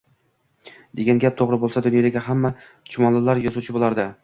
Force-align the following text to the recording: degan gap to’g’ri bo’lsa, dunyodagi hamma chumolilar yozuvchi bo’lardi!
degan 0.99 1.21
gap 1.25 1.37
to’g’ri 1.41 1.59
bo’lsa, 1.65 1.85
dunyodagi 1.89 2.25
hamma 2.31 2.53
chumolilar 2.95 3.45
yozuvchi 3.47 3.79
bo’lardi! 3.81 4.11